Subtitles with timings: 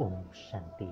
[0.00, 0.86] Om Shanti.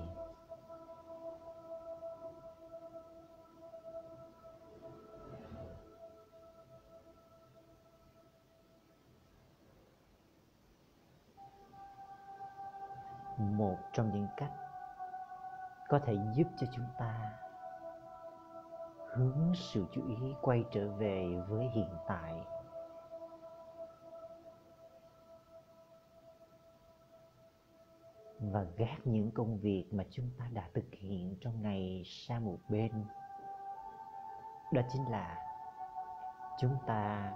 [13.37, 14.51] Một trong những cách
[15.89, 17.39] có thể giúp cho chúng ta
[19.09, 22.33] hướng sự chú ý quay trở về với hiện tại
[28.39, 32.57] và gác những công việc mà chúng ta đã thực hiện trong ngày sang một
[32.69, 32.91] bên.
[34.73, 35.37] Đó chính là
[36.59, 37.33] chúng ta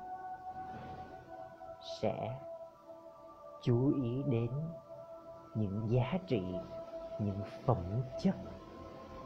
[2.01, 2.39] sẽ
[3.61, 4.51] chú ý đến
[5.55, 6.43] những giá trị,
[7.19, 8.35] những phẩm chất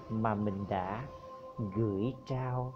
[0.09, 1.07] mà mình đã
[1.75, 2.73] gửi trao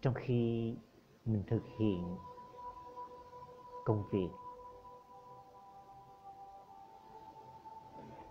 [0.00, 0.76] trong khi
[1.24, 2.16] mình thực hiện
[3.84, 4.28] công việc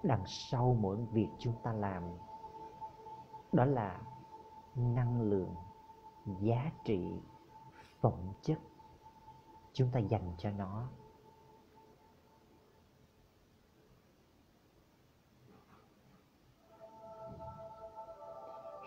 [0.04, 2.04] đằng sau mỗi việc chúng ta làm,
[3.52, 4.02] đó là
[4.76, 5.56] năng lượng,
[6.40, 7.22] giá trị,
[8.02, 8.60] phẩm chất
[9.74, 10.88] chúng ta dành cho nó.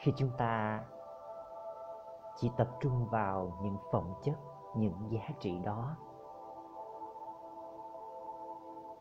[0.00, 0.84] Khi chúng ta
[2.36, 4.36] chỉ tập trung vào những phẩm chất,
[4.76, 5.96] những giá trị đó,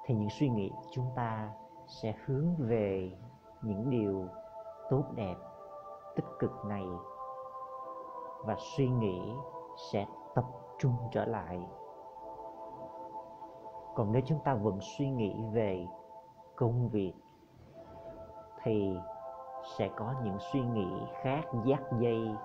[0.03, 1.53] thì những suy nghĩ chúng ta
[1.88, 3.12] sẽ hướng về
[3.62, 4.28] những điều
[4.90, 5.35] tốt đẹp,
[6.16, 6.85] tích cực này
[8.46, 9.34] và suy nghĩ
[9.91, 10.46] sẽ tập
[10.79, 11.68] trung trở lại.
[13.96, 15.88] Còn nếu chúng ta vẫn suy nghĩ về
[16.56, 17.13] công việc,
[18.63, 18.97] thì
[19.78, 22.35] sẽ có những suy nghĩ khác dắt dây.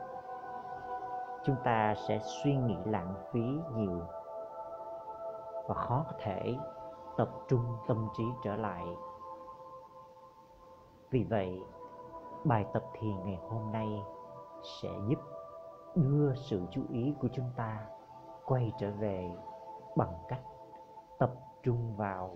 [1.45, 3.43] Chúng ta sẽ suy nghĩ lãng phí
[3.75, 4.01] nhiều
[5.69, 6.57] và khó có thể
[7.17, 8.85] tập trung tâm trí trở lại
[11.11, 11.61] vì vậy,
[12.45, 13.89] bài tập thiền ngày hôm nay
[14.63, 15.19] sẽ giúp
[15.95, 17.87] đưa sự chú ý của chúng ta
[18.45, 19.31] quay trở về
[19.97, 20.43] bằng cách
[21.19, 21.31] tập
[21.63, 22.31] trung vào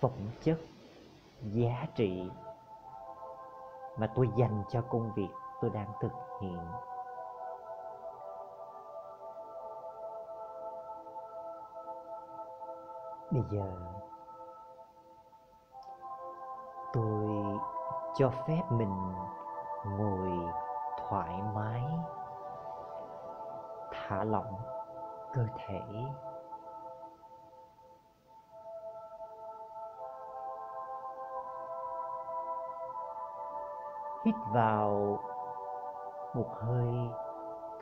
[0.00, 0.12] phẩm
[0.42, 0.58] chất,
[1.42, 2.30] giá trị
[3.98, 5.28] mà tôi dành cho công việc
[5.60, 6.58] tôi đang thực hiện.
[13.30, 13.72] Bây giờ,
[16.92, 17.27] tôi
[18.18, 19.12] cho phép mình
[19.84, 20.52] ngồi
[20.98, 21.82] thoải mái,
[23.92, 24.54] thả lỏng
[25.32, 25.80] cơ thể.
[34.24, 35.18] Hít vào
[36.34, 37.10] một hơi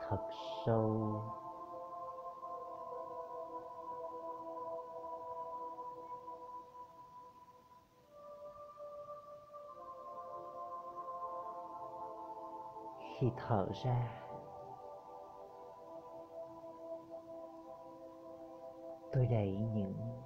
[0.07, 0.19] thật
[0.65, 1.21] sâu.
[13.19, 14.09] Khi thở ra.
[19.13, 20.21] Tôi đẩy những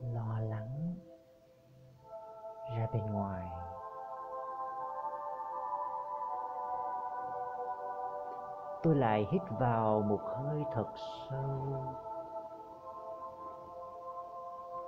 [0.00, 0.94] lo lắng
[2.76, 3.48] ra bên ngoài.
[8.82, 10.86] Tôi lại hít vào một hơi thật
[11.30, 11.84] sâu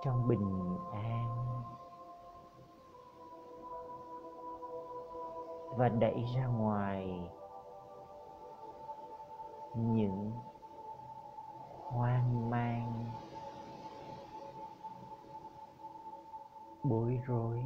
[0.02, 1.44] trong bình an
[5.76, 7.30] và đẩy ra ngoài
[9.76, 10.32] những
[11.82, 13.10] hoang mang,
[16.82, 17.64] bối rối.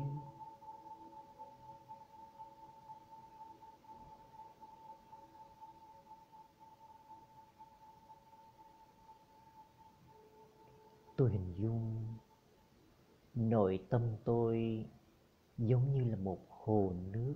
[11.16, 12.14] Tôi hình dung
[13.34, 14.86] nội tâm tôi
[15.58, 17.34] giống như là một hồ nước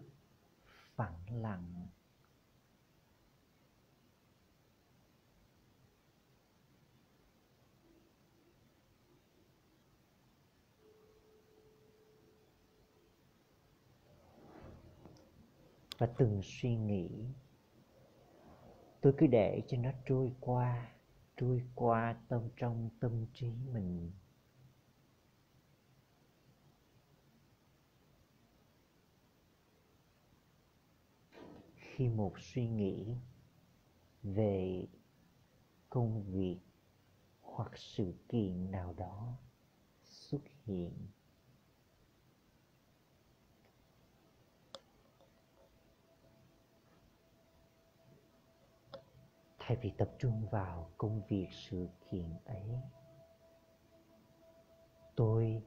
[0.97, 1.87] phẳng lặng.
[15.99, 17.09] Và từng suy nghĩ.
[19.01, 20.93] Tôi cứ để cho nó trôi qua
[21.37, 24.13] trôi qua tâm trong tâm trí mình.
[31.77, 33.17] Khi một suy nghĩ
[34.23, 34.87] về
[35.89, 36.59] công việc
[37.41, 39.39] hoặc sự kiện nào đó
[40.05, 40.93] xuất hiện
[49.67, 52.79] thay vì tập trung vào công việc sự kiện ấy,
[55.17, 55.63] tôi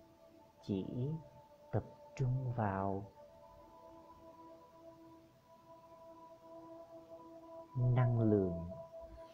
[0.62, 0.86] chỉ
[1.72, 1.84] tập
[2.16, 3.12] trung vào
[7.78, 8.70] năng lượng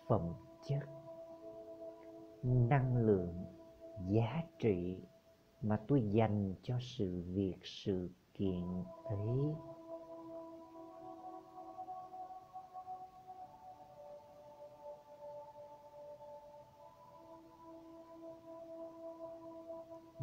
[0.07, 0.33] phẩm
[0.67, 0.83] chất,
[2.43, 3.45] năng lượng
[4.09, 5.03] giá trị
[5.61, 9.55] mà tôi dành cho sự việc, sự kiện ấy.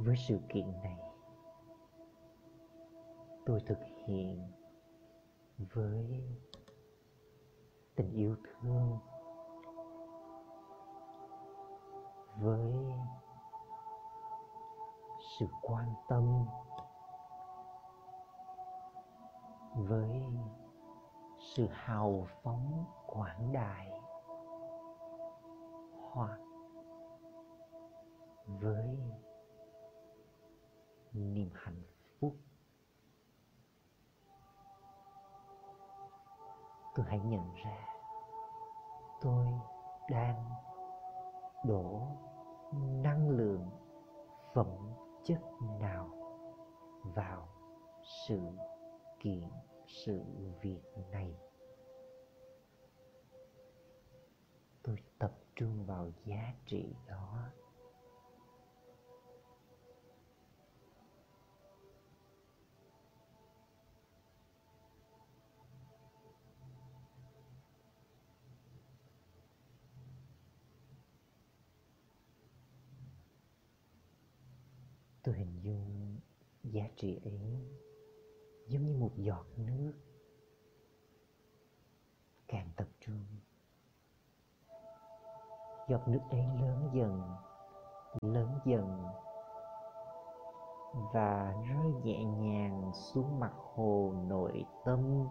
[0.05, 0.99] Với sự kiện này,
[3.47, 4.53] tôi thực hiện
[5.59, 6.23] với
[7.97, 8.99] tình yêu thương,
[12.41, 12.75] với
[15.39, 16.47] sự quan tâm,
[19.75, 20.23] với
[21.39, 23.91] sự hào phóng quảng đại,
[26.12, 26.39] hoặc
[28.47, 28.99] với
[31.19, 31.82] niềm hạnh
[32.20, 32.37] phúc.
[36.94, 37.88] Tôi hãy nhận ra
[39.20, 39.46] tôi
[40.10, 40.51] đang
[41.65, 42.08] đổ
[42.72, 43.70] năng lượng
[44.55, 44.67] phẩm
[45.25, 45.41] chất
[45.81, 46.10] nào
[47.03, 47.48] vào
[48.27, 48.41] sự
[49.20, 49.48] kiện,
[49.87, 50.22] sự
[50.63, 51.39] việc này.
[54.82, 57.51] Tôi tập trung vào giá trị đó.
[75.39, 76.17] Hình dung
[76.65, 77.41] giá trị ấy
[78.67, 79.93] giống như một giọt nước
[82.49, 83.25] càng tập trung.
[85.89, 87.21] Giọt nước ấy lớn dần
[88.23, 89.03] lớn dần
[91.13, 95.29] và rơi nhẹ nhàng xuống mặt hồ nội tâm.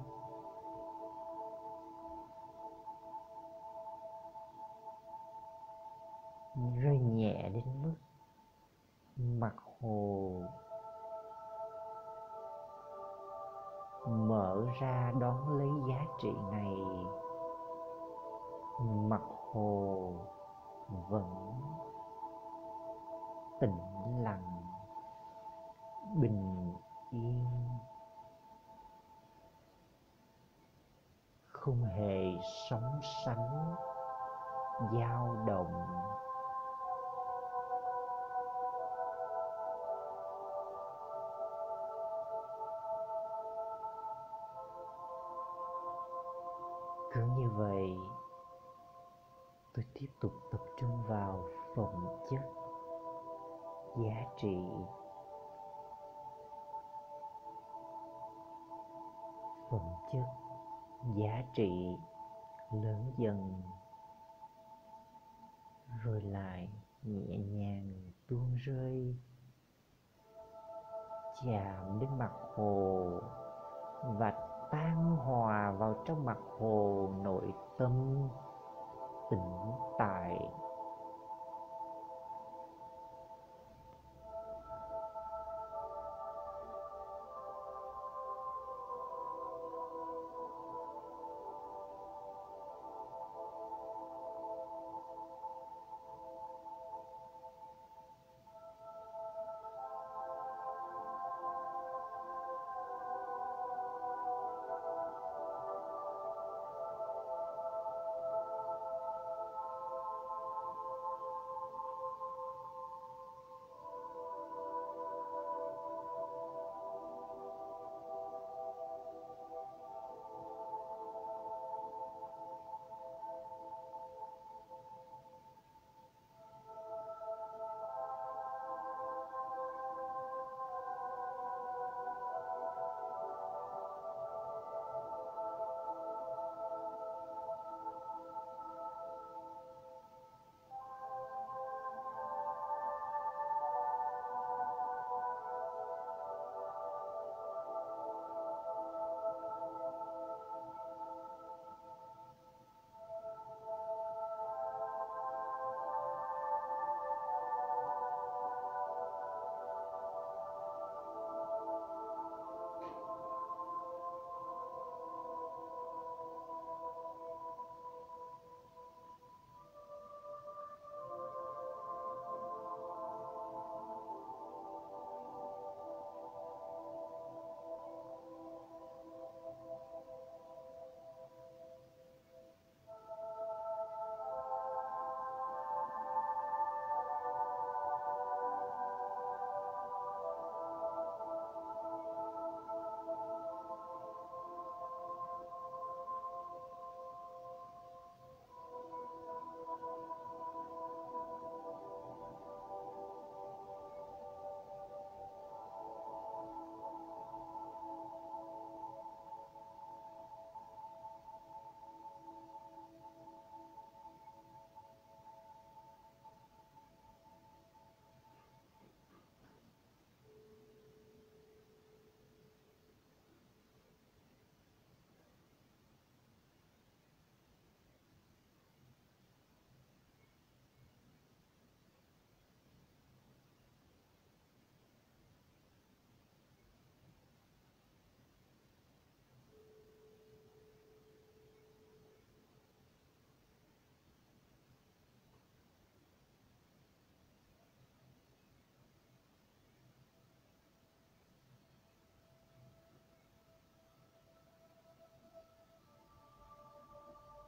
[6.83, 8.06] Rơi nhẹ đến mức
[9.17, 10.41] mặt hồ.
[14.07, 16.75] Mở ra đón lấy giá trị này.
[18.85, 19.21] Mặt
[19.51, 20.13] hồ
[21.09, 21.57] vẫn
[23.59, 23.77] tĩnh
[24.23, 24.61] lặng,
[26.15, 26.73] bình
[27.11, 27.45] yên.
[31.47, 32.23] Không hề
[32.69, 33.75] sóng sánh,
[34.93, 35.73] dao động.
[47.47, 47.97] Như vậy,
[49.73, 51.43] tôi tiếp tục tập trung vào
[51.75, 51.95] phẩm
[52.29, 52.41] chất
[53.97, 54.57] giá trị.
[59.71, 60.25] Phẩm chất
[61.15, 61.97] giá trị
[62.71, 63.61] lớn dần,
[66.03, 66.69] rồi lại
[67.03, 69.15] nhẹ nhàng tuôn rơi,
[71.45, 73.09] chạm đến mặt hồ
[74.03, 77.91] và tan hòa vào trong mặt hồ nội tâm
[79.31, 80.49] tĩnh tại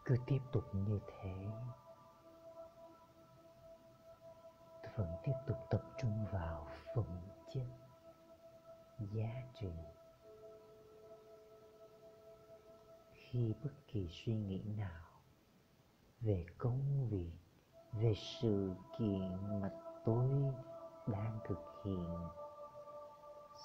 [0.10, 1.34] cứ tiếp tục như thế.
[4.84, 7.20] Tôi vẫn tiếp tục tập trung vào phẩm
[7.54, 7.68] chất
[9.00, 9.72] giá trị.
[13.13, 15.06] Khi bất kỳ suy nghĩ nào
[16.20, 17.32] về công việc,
[17.92, 19.70] về sự kiện mà
[20.06, 20.54] tôi
[21.08, 22.18] đang thực hiện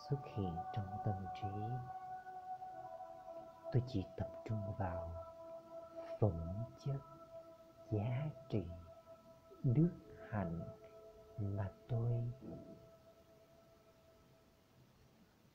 [0.09, 1.49] xuất hiện trong tâm trí,
[3.73, 5.24] tôi chỉ tập trung vào
[6.25, 7.01] phẩm chất
[7.91, 8.63] giá trị
[9.63, 9.91] đức
[10.31, 10.61] hạnh
[11.39, 12.33] mà tôi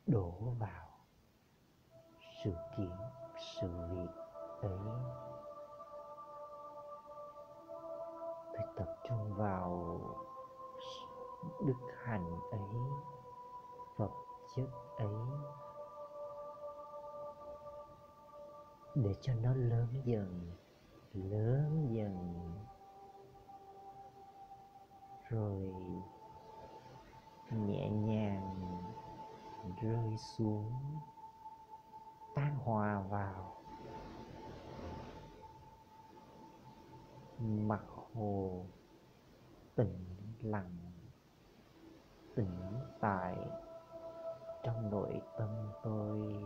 [0.07, 0.88] đổ vào
[2.43, 2.97] sự kiện,
[3.38, 4.11] sự việc
[4.61, 4.79] ấy.
[8.53, 9.99] Tôi tập trung vào
[11.65, 12.61] đức hạnh ấy
[13.97, 14.11] vật
[14.55, 15.07] chất ấy.
[18.96, 20.51] Để cho nó lớn dần
[21.13, 22.43] lớn dần.
[25.29, 25.74] Rồi
[27.51, 28.81] nhẹ nhàng
[29.81, 30.72] rơi xuống,
[32.36, 33.55] tan hòa vào.
[37.39, 38.65] Mặt hồ
[39.75, 40.05] tĩnh
[40.41, 40.91] lặng,
[42.36, 43.36] tĩnh tại
[44.63, 45.50] trong nội tâm
[45.84, 46.43] tôi.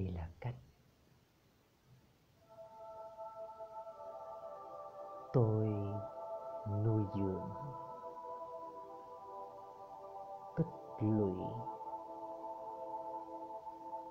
[0.00, 0.54] Đây là cách.
[5.32, 5.66] Tôi
[6.84, 7.50] nuôi dưỡng
[10.56, 10.66] tích
[11.00, 11.44] lũy,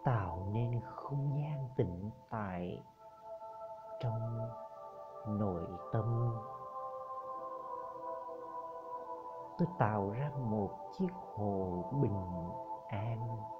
[0.03, 2.83] tạo nên không gian tĩnh tại
[3.99, 4.39] trong
[5.27, 6.35] nội tâm.
[9.57, 12.23] Tôi tạo ra một chiếc hồ bình
[12.87, 13.58] an.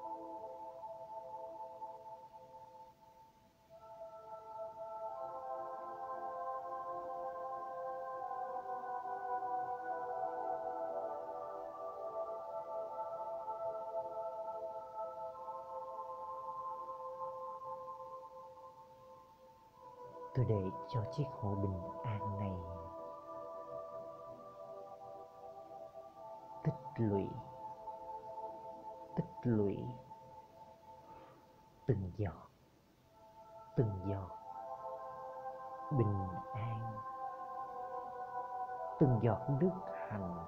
[20.70, 22.54] Để cho chiếc hồ bình an này.
[26.64, 27.30] Tích lũy
[29.16, 29.78] tích lũy.
[31.88, 32.50] Từng giọt
[33.76, 34.30] từng giọt.
[35.98, 36.94] Bình an.
[39.00, 39.72] Từng giọt đức
[40.10, 40.46] hạnh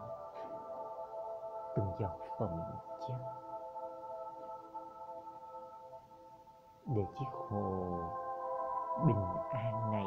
[1.75, 2.59] từng giọt phẩm
[3.07, 3.19] chất.
[6.85, 8.20] Để chiếc hồ
[9.05, 10.05] bình an này.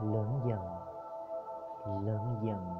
[0.00, 0.84] Lớn dần
[1.86, 2.74] lớn dần.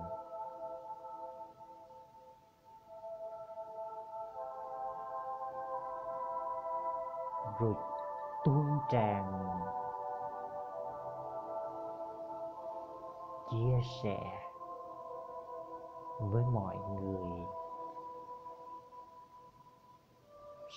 [7.58, 7.74] Rồi
[8.44, 9.32] tuôn tràn,
[13.50, 14.18] chia sẻ
[16.20, 17.46] với mọi người.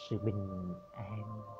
[0.10, 0.48] Sự bình
[0.93, 1.57] an.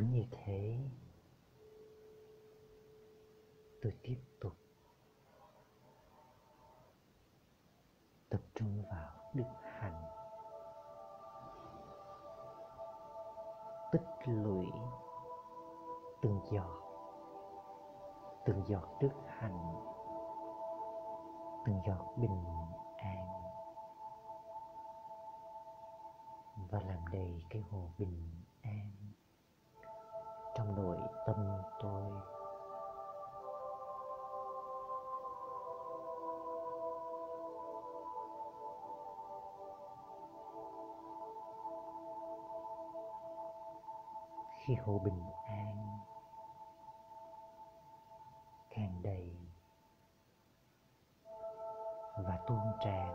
[0.00, 0.78] Cứ như thế,
[3.82, 4.52] tôi tiếp tục
[8.30, 10.02] tập trung vào đức hạnh.
[13.92, 14.66] Tích lũy
[16.22, 16.80] từng giọt
[18.44, 19.74] từng giọt đức hạnh,
[21.66, 22.44] từng giọt bình
[22.96, 23.28] an
[26.70, 28.39] và làm đầy cái hồ bình an
[30.60, 30.96] trong nội
[31.26, 31.36] tâm
[31.82, 32.12] tôi.
[44.58, 45.98] Khi hồ bình an,
[48.70, 49.36] càng đầy
[52.24, 53.12] và tuôn tràn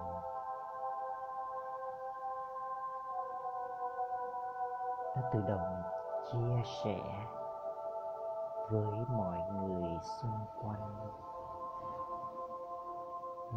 [5.16, 5.95] đã tự động
[6.32, 7.26] chia sẻ
[8.72, 11.10] với mọi người xung quanh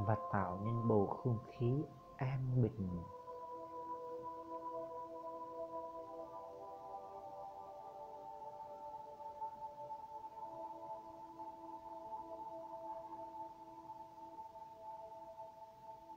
[0.06, 1.84] và tạo nên bầu không khí
[2.16, 3.02] an bình.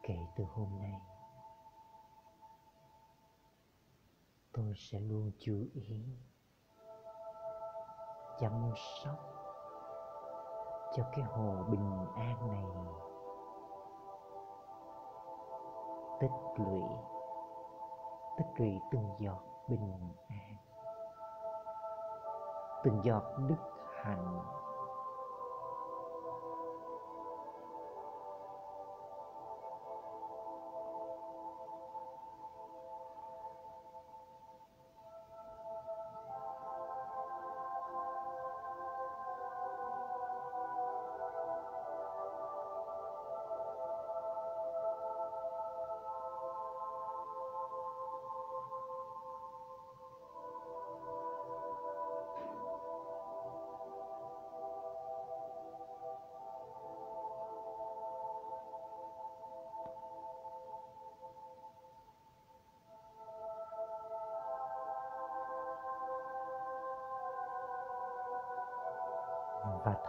[0.03, 1.01] Kể từ hôm nay,
[4.51, 6.05] tôi sẽ luôn chú ý
[8.41, 9.15] chăm sóc
[10.95, 12.65] cho cái hồ bình an này.
[16.19, 16.81] Tích lũy
[18.37, 20.55] tích lũy từng giọt bình an,
[22.83, 23.55] từng giọt đức
[24.03, 24.60] hạnh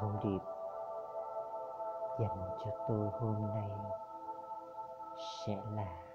[0.03, 0.39] thông điệp.
[2.19, 3.71] Dành cho tôi hôm nay
[5.47, 6.12] sẽ là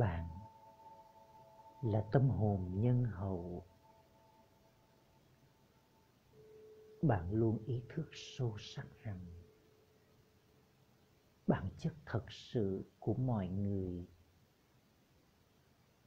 [0.00, 0.28] bạn
[1.82, 3.64] là tâm hồn nhân hậu.
[7.02, 9.26] Bạn luôn ý thức sâu sắc rằng
[11.46, 14.06] bản chất thật sự của mọi người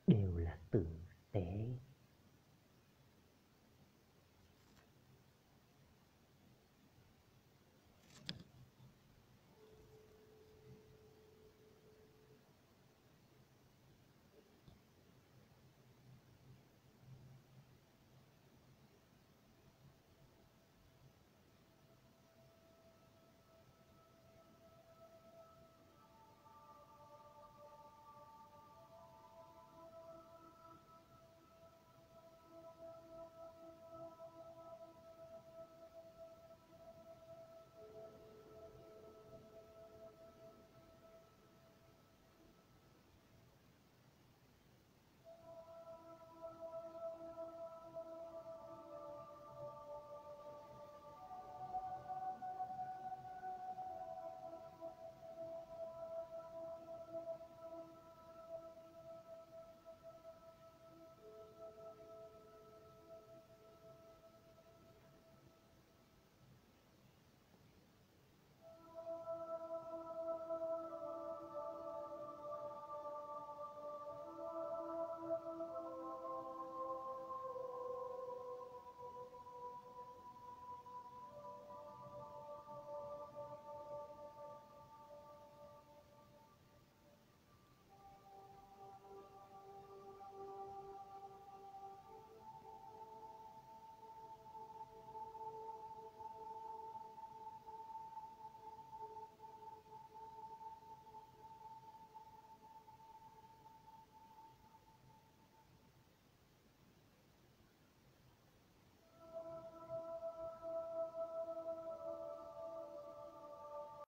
[0.08, 0.88] đều là tử
[1.32, 1.73] tế.